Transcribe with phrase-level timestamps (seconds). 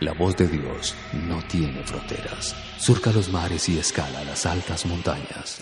[0.00, 0.94] La voz de Dios
[1.28, 2.56] no tiene fronteras.
[2.78, 5.58] Surca los mares y escala las altas montañas.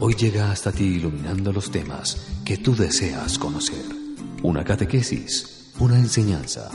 [0.00, 3.84] Hoy llega hasta ti iluminando los temas que tú deseas conocer.
[4.42, 6.68] Una catequesis, una enseñanza,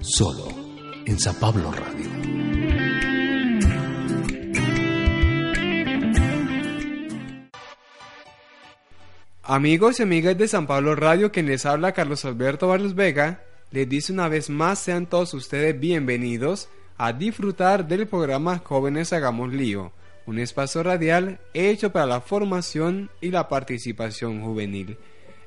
[0.00, 0.48] solo
[1.06, 2.10] en San Pablo Radio.
[9.44, 13.88] Amigos y amigas de San Pablo Radio, quien les habla Carlos Alberto Barrios Vega, les
[13.88, 19.92] dice una vez más sean todos ustedes bienvenidos a disfrutar del programa Jóvenes Hagamos Lío,
[20.26, 24.96] un espacio radial hecho para la formación y la participación juvenil.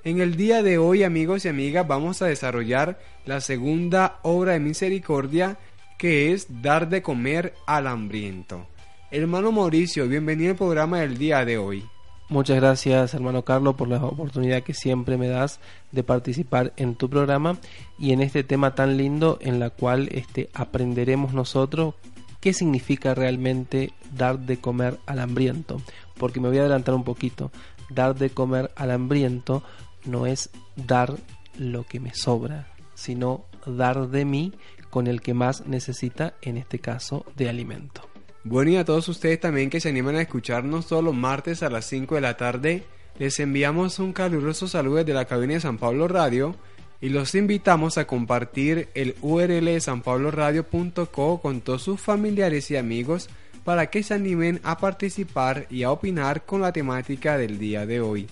[0.04, 4.60] En el día de hoy, amigos y amigas, vamos a desarrollar la segunda obra de
[4.60, 5.58] misericordia
[5.98, 8.68] que es dar de comer al hambriento.
[9.10, 11.90] Hermano Mauricio, bienvenido al programa del día de hoy.
[12.32, 15.60] Muchas gracias, hermano Carlos, por la oportunidad que siempre me das
[15.92, 17.58] de participar en tu programa
[18.00, 21.96] y en este tema tan lindo en la cual este, aprenderemos nosotros
[22.40, 25.82] qué significa realmente dar de comer al hambriento.
[26.18, 27.52] Porque me voy a adelantar un poquito.
[27.90, 29.62] Dar de comer al hambriento
[30.06, 31.18] no es dar
[31.58, 34.54] lo que me sobra, sino dar de mí
[34.90, 38.11] con el que más necesita, en este caso, de alimento.
[38.44, 41.70] Bueno, y a todos ustedes también que se animan a escucharnos todos los martes a
[41.70, 42.84] las 5 de la tarde,
[43.20, 46.56] les enviamos un caluroso saludo desde la cabina de San Pablo Radio
[47.02, 53.30] y los invitamos a compartir el URL de sanpabloradio.co con todos sus familiares y amigos
[53.64, 58.02] para que se animen a participar y a opinar con la temática del día de
[58.02, 58.28] hoy.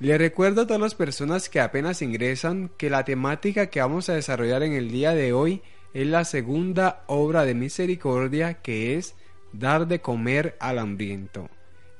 [0.00, 4.14] Les recuerdo a todas las personas que apenas ingresan que la temática que vamos a
[4.14, 5.62] desarrollar en el día de hoy
[6.06, 9.16] la segunda obra de misericordia que es
[9.52, 11.48] dar de comer al hambriento.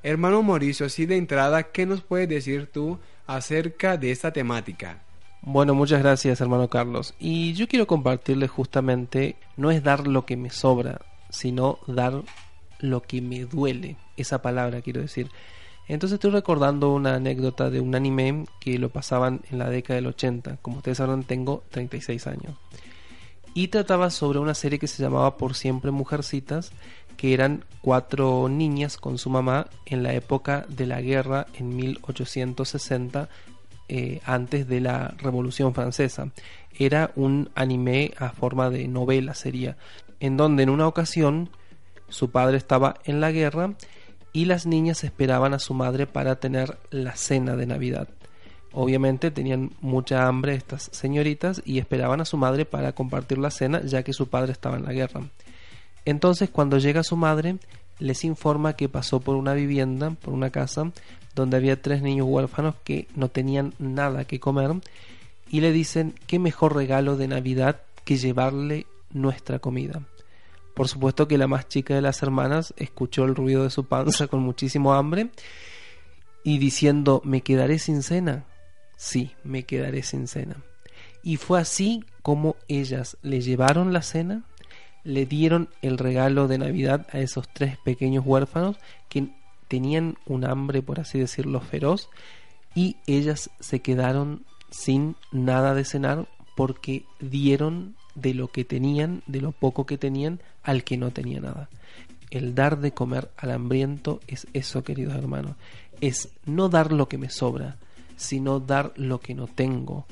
[0.03, 5.03] Hermano Mauricio, así de entrada, ¿qué nos puedes decir tú acerca de esta temática?
[5.43, 7.15] Bueno, muchas gracias hermano Carlos.
[7.19, 12.23] Y yo quiero compartirles justamente, no es dar lo que me sobra, sino dar
[12.79, 13.97] lo que me duele.
[14.17, 15.29] Esa palabra quiero decir.
[15.89, 20.07] Entonces estoy recordando una anécdota de un anime que lo pasaban en la década del
[20.07, 20.59] 80.
[20.63, 22.55] Como ustedes sabrán, tengo 36 años
[23.55, 26.73] y trataba sobre una serie que se llamaba Por siempre Mujercitas,
[27.17, 33.29] que eran cuatro niñas con su mamá en la época de la guerra en 1860,
[33.89, 36.31] eh, antes de la Revolución Francesa.
[36.79, 39.77] Era un anime a forma de novela sería,
[40.21, 41.51] en donde en una ocasión
[42.09, 43.75] su padre estaba en la guerra
[44.33, 48.09] y las niñas esperaban a su madre para tener la cena de Navidad.
[48.73, 53.83] Obviamente tenían mucha hambre estas señoritas y esperaban a su madre para compartir la cena
[53.83, 55.23] ya que su padre estaba en la guerra.
[56.05, 57.57] Entonces cuando llega su madre
[57.99, 60.93] les informa que pasó por una vivienda, por una casa,
[61.35, 64.73] donde había tres niños huérfanos que no tenían nada que comer
[65.51, 70.03] y le dicen qué mejor regalo de Navidad que llevarle nuestra comida.
[70.75, 74.29] Por supuesto que la más chica de las hermanas escuchó el ruido de su panza
[74.29, 75.31] con muchísimo hambre
[76.45, 78.45] y diciendo me quedaré sin cena
[78.99, 80.57] sí, me quedaré sin cena.
[81.23, 84.43] Y fue así como ellas le llevaron la cena,
[85.05, 88.77] le dieron el regalo de Navidad a esos tres pequeños huérfanos
[89.09, 89.29] que
[89.69, 92.11] tenían un hambre, por así decirlo, feroz,
[92.75, 99.41] y ellas se quedaron sin nada de cenar porque dieron de lo que tenían, de
[99.41, 101.69] lo poco que tenían, al que no tenía nada.
[102.31, 105.57] El dar de comer al hambriento es eso, queridos hermanos,
[106.01, 107.77] es no dar lo que me sobra,
[108.19, 110.05] sino dar lo que no tengo.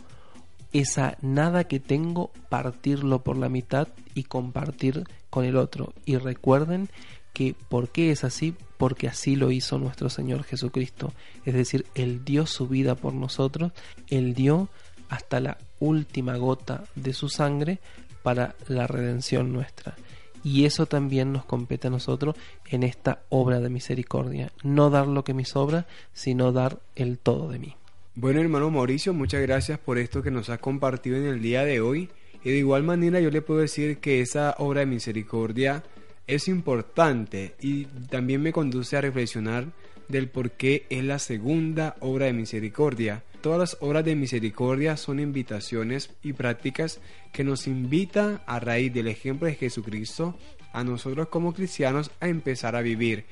[0.73, 5.93] Esa nada que tengo, partirlo por la mitad y compartir con el otro.
[6.07, 6.89] Y recuerden
[7.35, 8.55] que ¿por qué es así?
[8.79, 11.13] Porque así lo hizo nuestro Señor Jesucristo.
[11.45, 13.73] Es decir, Él dio su vida por nosotros,
[14.09, 14.71] Él dio
[15.09, 17.79] hasta la última gota de su sangre
[18.23, 19.97] para la redención nuestra.
[20.43, 22.37] Y eso también nos compete a nosotros
[22.71, 24.53] en esta obra de misericordia.
[24.63, 27.77] No dar lo que me sobra, sino dar el todo de mí.
[28.19, 31.83] Bueno, hermano Mauricio, muchas gracias por esto que nos ha compartido en el día de
[31.83, 32.09] hoy.
[32.43, 35.85] Y de igual manera yo le puedo decir que esa obra de misericordia
[36.27, 39.67] es importante y también me conduce a reflexionar
[40.09, 43.23] del por qué es la segunda obra de misericordia.
[43.43, 47.01] todas las obras de misericordia son invitaciones y prácticas
[47.35, 50.39] que nos invitan a raíz del ejemplo de Jesucristo
[50.73, 53.27] a nosotros como cristianos a empezar a vivir.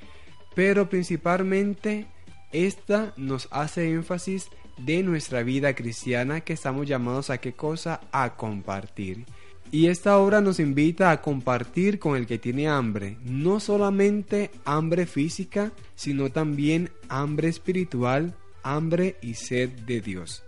[0.54, 2.06] Pero principalmente
[2.52, 4.48] esta nos hace énfasis
[4.78, 8.00] de nuestra vida cristiana que estamos llamados a qué cosa?
[8.12, 9.24] A compartir.
[9.70, 15.06] Y esta obra nos invita a compartir con el que tiene hambre, no solamente hambre
[15.06, 20.44] física, sino también hambre espiritual, hambre y sed de Dios.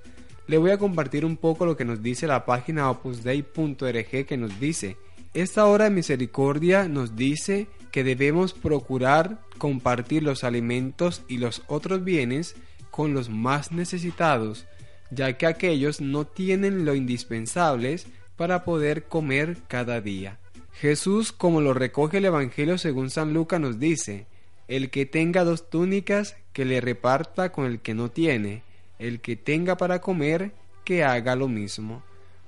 [0.47, 4.61] Le voy a compartir un poco lo que nos dice la página opusdei.org que nos
[4.61, 4.97] dice,
[5.35, 7.67] esta hora de misericordia nos dice
[7.97, 12.55] que debemos procurar compartir los alimentos y los otros bienes
[12.91, 14.67] con los más necesitados,
[15.11, 18.07] ya que aquellos no tienen lo indispensables
[18.37, 20.39] para poder comer cada día.
[20.75, 24.27] Jesús, como lo recoge el Evangelio según San Lucas, nos dice,
[24.69, 28.63] el que tenga dos túnicas, que le reparta con el que no tiene,
[28.99, 30.53] el que tenga para comer,
[30.85, 32.03] que haga lo mismo.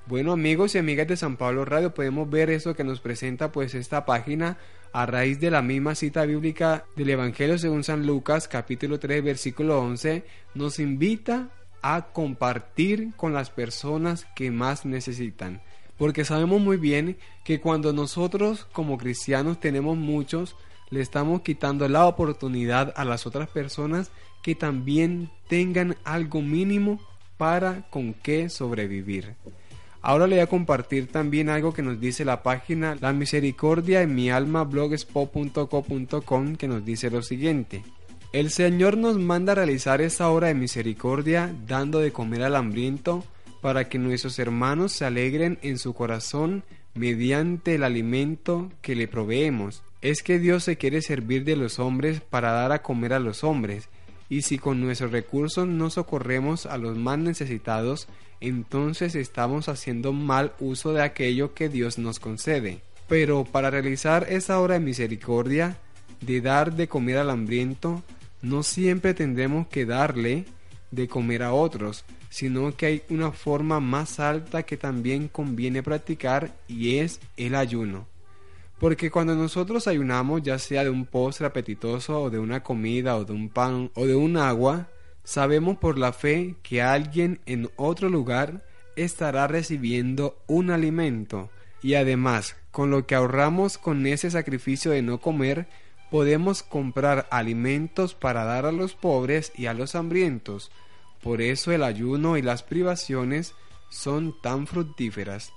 [0.05, 3.75] Bueno amigos y amigas de San Pablo Radio, podemos ver eso que nos presenta pues
[3.75, 4.59] esta página
[4.93, 9.81] a raíz de la misma cita bíblica del Evangelio según San Lucas capítulo 3 versículo
[9.81, 10.25] 11,
[10.55, 11.50] nos invita
[11.82, 15.62] a compartir con las personas que más necesitan.
[15.96, 20.56] Porque sabemos muy bien que cuando nosotros como cristianos tenemos muchos,
[20.90, 24.11] le estamos quitando la oportunidad a las otras personas
[24.43, 27.00] que también tengan algo mínimo
[27.37, 29.37] para con qué sobrevivir.
[30.00, 34.15] Ahora le voy a compartir también algo que nos dice la página La Misericordia en
[34.15, 37.83] mi alma blogspot.co.com que nos dice lo siguiente.
[38.33, 43.25] El Señor nos manda a realizar esta obra de misericordia dando de comer al hambriento
[43.62, 46.62] para que nuestros hermanos se alegren en su corazón
[46.95, 49.83] mediante el alimento que le proveemos.
[50.03, 53.43] Es que Dios se quiere servir de los hombres para dar a comer a los
[53.45, 53.89] hombres,
[54.29, 58.09] y si con nuestros recursos no socorremos a los más necesitados,
[58.40, 62.81] entonces estamos haciendo mal uso de aquello que Dios nos concede.
[63.08, 65.79] Pero para realizar esa obra de misericordia,
[66.20, 68.02] de dar de comer al hambriento,
[68.43, 70.44] no siempre tendremos que darle
[70.90, 76.52] de comer a otros, sino que hay una forma más alta que también conviene practicar
[76.67, 78.06] y es el ayuno.
[78.79, 83.25] Porque cuando nosotros ayunamos, ya sea de un postre apetitoso o de una comida o
[83.25, 84.88] de un pan o de un agua,
[85.28, 88.64] sabemos por la fe que alguien en otro lugar
[88.96, 91.50] estará recibiendo un alimento
[91.82, 95.69] y además con lo que ahorramos con ese sacrificio de no comer
[96.10, 100.70] podemos comprar alimentos para dar a los pobres y a los hambrientos
[101.22, 103.52] por eso el ayuno y las privaciones
[103.90, 105.52] son tan fructíferas.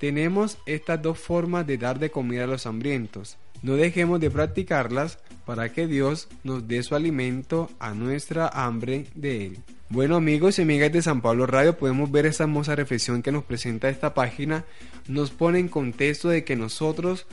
[0.00, 3.36] Tenemos estas dos formas de dar de comida a los hambrientos.
[3.60, 9.46] No dejemos de practicarlas para que Dios nos dé su alimento a nuestra hambre de
[9.46, 9.58] Él.
[9.88, 13.44] Bueno amigos y amigas de San Pablo Radio, podemos ver esa hermosa reflexión que nos
[13.44, 14.64] presenta esta página.
[15.08, 17.26] Nos pone en contexto de que nosotros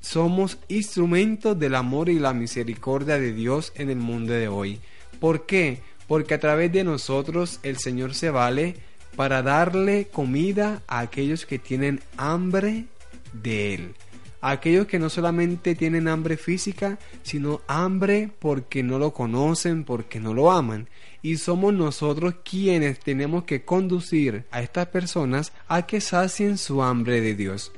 [0.00, 4.80] somos instrumentos del amor y la misericordia de Dios en el mundo de hoy.
[5.20, 5.80] ¿Por qué?
[6.12, 8.76] porque a través de nosotros el Señor se vale
[9.16, 12.84] para darle comida a aquellos que tienen hambre
[13.32, 13.94] de Él.
[14.44, 20.34] Aquellos que no solamente tienen hambre física, sino hambre porque no lo conocen, porque no
[20.34, 20.88] lo aman.
[21.22, 27.20] Y somos nosotros quienes tenemos que conducir a estas personas a que sacien su hambre
[27.20, 27.70] de Dios.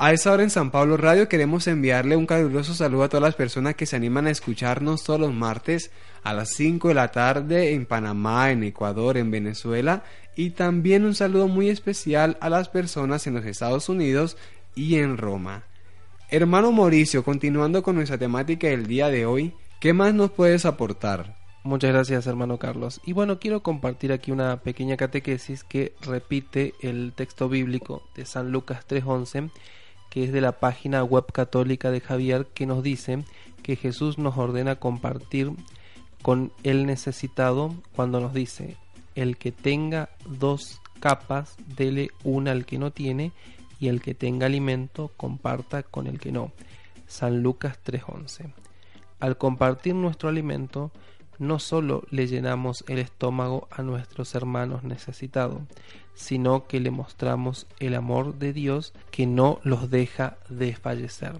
[0.00, 3.34] A esa hora en San Pablo Radio queremos enviarle un caluroso saludo a todas las
[3.34, 5.90] personas que se animan a escucharnos todos los martes
[6.22, 10.04] a las 5 de la tarde en Panamá, en Ecuador, en Venezuela
[10.38, 14.36] y también un saludo muy especial a las personas en los Estados Unidos
[14.76, 15.64] y en Roma.
[16.30, 21.34] Hermano Mauricio, continuando con nuestra temática del día de hoy, ¿qué más nos puedes aportar?
[21.64, 23.00] Muchas gracias hermano Carlos.
[23.04, 28.52] Y bueno, quiero compartir aquí una pequeña catequesis que repite el texto bíblico de San
[28.52, 29.50] Lucas 3.11
[30.08, 33.24] que es de la página web católica de Javier, que nos dice
[33.64, 35.50] que Jesús nos ordena compartir
[36.22, 38.76] con el necesitado cuando nos dice,
[39.18, 43.32] el que tenga dos capas, dele una al que no tiene,
[43.80, 46.52] y el que tenga alimento, comparta con el que no.
[47.08, 48.52] San Lucas 3:11.
[49.18, 50.92] Al compartir nuestro alimento,
[51.38, 55.62] no solo le llenamos el estómago a nuestros hermanos necesitados,
[56.14, 61.32] sino que le mostramos el amor de Dios que no los deja desfallecer.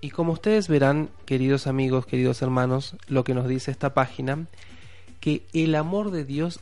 [0.00, 4.46] Y como ustedes verán, queridos amigos, queridos hermanos, lo que nos dice esta página,
[5.20, 6.60] que el amor de Dios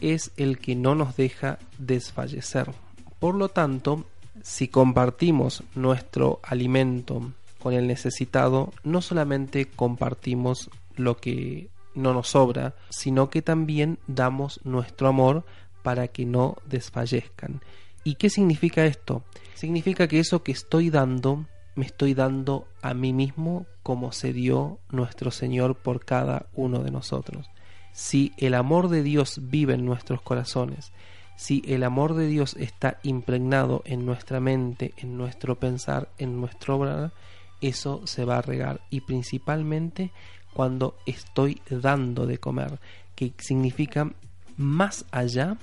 [0.00, 2.70] es el que no nos deja desfallecer.
[3.18, 4.04] Por lo tanto,
[4.42, 12.74] si compartimos nuestro alimento con el necesitado, no solamente compartimos lo que no nos sobra,
[12.88, 15.44] sino que también damos nuestro amor
[15.82, 17.60] para que no desfallezcan.
[18.02, 19.22] ¿Y qué significa esto?
[19.54, 24.78] Significa que eso que estoy dando, me estoy dando a mí mismo como se dio
[24.90, 27.50] nuestro Señor por cada uno de nosotros.
[27.92, 30.92] Si el amor de Dios vive en nuestros corazones,
[31.36, 36.76] si el amor de Dios está impregnado en nuestra mente, en nuestro pensar, en nuestro
[36.76, 37.12] obrar,
[37.60, 38.82] eso se va a regar.
[38.90, 40.12] Y principalmente
[40.52, 42.78] cuando estoy dando de comer,
[43.14, 44.12] que significa
[44.56, 45.56] más allá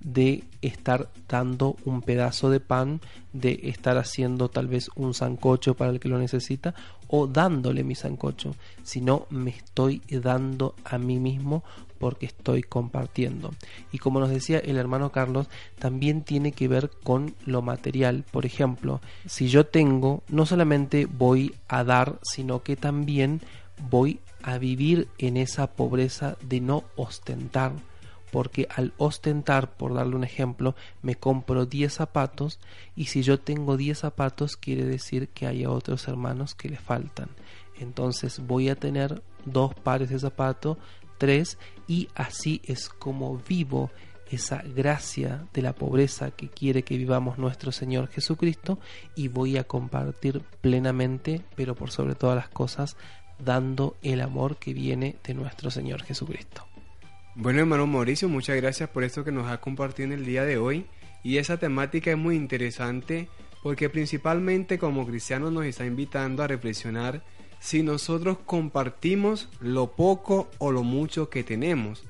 [0.00, 3.00] de estar dando un pedazo de pan,
[3.32, 6.74] de estar haciendo tal vez un sancocho para el que lo necesita
[7.06, 11.64] o dándole mi sancocho, sino me estoy dando a mí mismo
[11.98, 13.50] porque estoy compartiendo.
[13.92, 18.24] Y como nos decía el hermano Carlos, también tiene que ver con lo material.
[18.30, 23.42] Por ejemplo, si yo tengo, no solamente voy a dar, sino que también
[23.90, 27.72] voy a vivir en esa pobreza de no ostentar
[28.30, 32.60] porque al ostentar, por darle un ejemplo, me compro 10 zapatos
[32.96, 37.28] y si yo tengo 10 zapatos quiere decir que hay otros hermanos que le faltan.
[37.78, 40.76] Entonces voy a tener dos pares de zapatos,
[41.18, 41.58] tres
[41.88, 43.90] y así es como vivo
[44.30, 48.78] esa gracia de la pobreza que quiere que vivamos nuestro Señor Jesucristo
[49.16, 52.96] y voy a compartir plenamente, pero por sobre todas las cosas,
[53.44, 56.69] dando el amor que viene de nuestro Señor Jesucristo.
[57.40, 60.58] Bueno, hermano Mauricio, muchas gracias por esto que nos ha compartido en el día de
[60.58, 60.84] hoy.
[61.22, 63.30] Y esa temática es muy interesante
[63.62, 67.24] porque principalmente como cristianos nos está invitando a reflexionar
[67.58, 72.04] si nosotros compartimos lo poco o lo mucho que tenemos.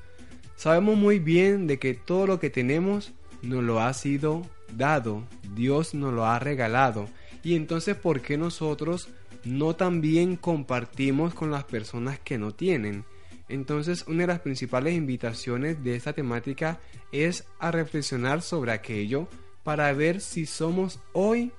[0.57, 4.41] Sabemos muy bien de que todo lo que tenemos nos lo ha sido
[4.75, 5.23] dado,
[5.55, 7.07] Dios nos lo ha regalado.
[7.41, 9.07] Y entonces, ¿por qué nosotros
[9.45, 13.05] no también compartimos con las personas que no tienen?
[13.51, 16.79] Entonces, una de las principales invitaciones de esta temática
[17.11, 19.27] es a reflexionar sobre aquello
[19.63, 21.51] para ver si somos hoy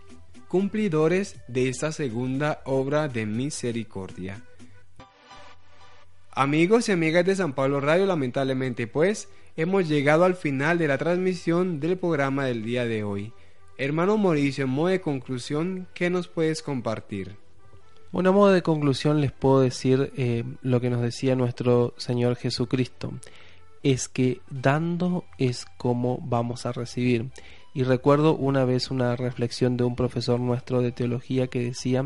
[0.49, 4.43] cumplidores de esta segunda obra de misericordia.
[6.31, 10.97] Amigos y amigas de San Pablo Radio, lamentablemente pues hemos llegado al final de la
[10.97, 13.35] transmisión del programa del día de hoy.
[13.77, 17.42] Hermano Mauricio, en modo de conclusión, ¿qué nos puedes compartir?
[18.13, 22.37] Bueno, a modo de conclusión les puedo decir eh, lo que nos decía nuestro Señor
[22.37, 23.11] Jesucristo,
[23.83, 27.31] es que dando es como vamos a recibir.
[27.73, 32.05] Y recuerdo una vez una reflexión de un profesor nuestro de teología que decía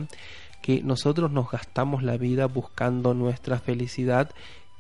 [0.62, 4.30] que nosotros nos gastamos la vida buscando nuestra felicidad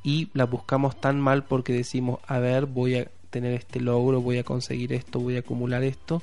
[0.04, 4.38] y la buscamos tan mal porque decimos, a ver, voy a tener este logro, voy
[4.38, 6.22] a conseguir esto, voy a acumular esto.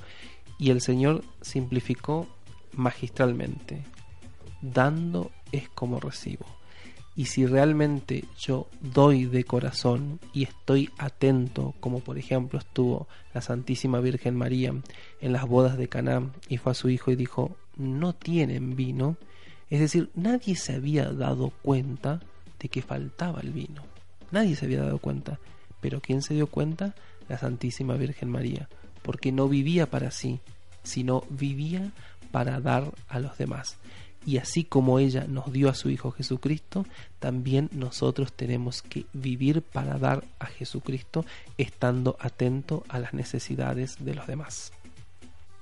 [0.57, 2.25] Y el Señor simplificó
[2.71, 3.83] magistralmente
[4.63, 6.45] dando es como recibo.
[7.15, 13.41] Y si realmente yo doy de corazón y estoy atento, como por ejemplo estuvo la
[13.41, 14.73] Santísima Virgen María
[15.21, 19.17] en las bodas de Caná y fue a su hijo y dijo, no tienen vino,
[19.69, 22.19] es decir, nadie se había dado cuenta
[22.59, 23.83] de que faltaba el vino.
[24.31, 25.39] Nadie se había dado cuenta.
[25.81, 26.95] Pero ¿quién se dio cuenta?
[27.27, 28.69] La Santísima Virgen María,
[29.01, 30.39] porque no vivía para sí,
[30.81, 31.91] sino vivía
[32.31, 33.77] para dar a los demás
[34.25, 36.85] y así como ella nos dio a su Hijo Jesucristo,
[37.19, 41.25] también nosotros tenemos que vivir para dar a Jesucristo
[41.57, 44.71] estando atento a las necesidades de los demás.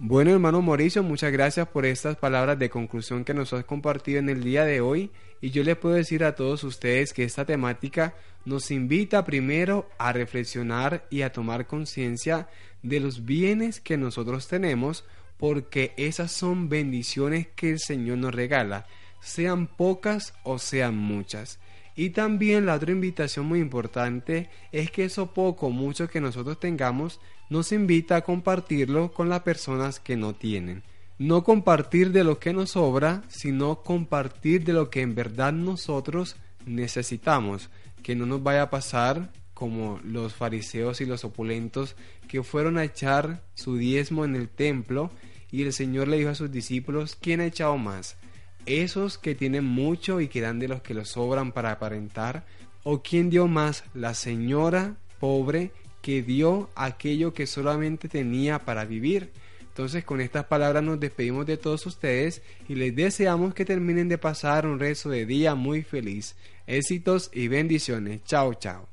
[0.04, 4.30] Bueno, hermano Mauricio, muchas gracias por estas palabras de conclusión que nos has compartido en
[4.30, 5.12] el día de hoy.
[5.42, 10.12] Y yo les puedo decir a todos ustedes que esta temática nos invita primero a
[10.12, 12.48] reflexionar y a tomar conciencia
[12.82, 15.04] de los bienes que nosotros tenemos
[15.42, 18.86] porque esas son bendiciones que el Señor nos regala,
[19.22, 21.58] sean pocas o sean muchas.
[21.96, 26.60] Y también la otra invitación muy importante es que eso poco o mucho que nosotros
[26.60, 27.20] tengamos
[27.50, 30.84] nos invita a compartirlo con las personas que no tienen.
[31.18, 36.36] No compartir de lo que nos sobra, sino compartir de lo que en verdad nosotros
[36.68, 37.72] necesitamos.
[38.04, 41.96] Que no nos vaya a pasar como los fariseos y los opulentos
[42.28, 45.10] que fueron a echar su diezmo en el templo
[45.52, 48.18] y el Señor le dijo a sus discípulos, ¿quién ha echado más?
[48.66, 52.46] ¿Esos que tienen mucho y que dan de los que los sobran para aparentar?
[52.84, 53.84] ¿O quién dio más?
[53.94, 59.32] La señora pobre que dio aquello que solamente tenía para vivir.
[59.62, 64.18] Entonces con estas palabras nos despedimos de todos ustedes y les deseamos que terminen de
[64.18, 66.36] pasar un rezo de día muy feliz.
[66.68, 68.24] Éxitos y bendiciones.
[68.26, 68.91] Chao, chao.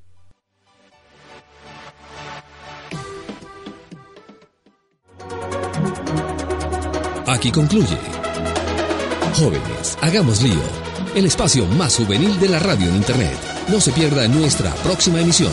[7.39, 7.97] Aquí concluye
[9.39, 10.61] Jóvenes, hagamos lío.
[11.15, 13.39] El espacio más juvenil de la radio en Internet.
[13.69, 15.53] No se pierda nuestra próxima emisión.